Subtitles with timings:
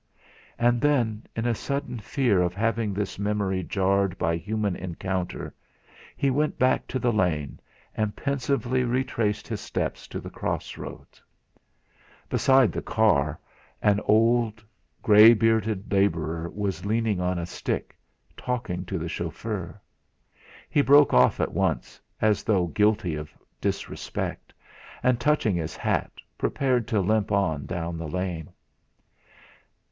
[0.57, 5.53] And then, in sudden fear of having this memory jarred by human encounter,
[6.17, 7.59] he went back to the lane,
[7.93, 11.21] and pensively retraced his steps to the crossroads.
[12.29, 13.39] Beside the car
[13.79, 14.63] an old,
[15.03, 17.95] grey bearded labourer was leaning on a stick,
[18.35, 19.79] talking to the chauffeur.
[20.67, 23.29] He broke off at once, as though guilty of
[23.61, 24.51] disrespect,
[25.03, 28.49] and touching his hat, prepared to limp on down the lane.